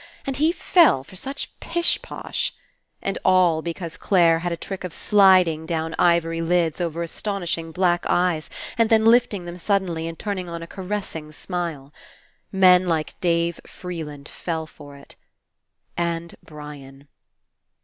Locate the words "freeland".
13.67-14.27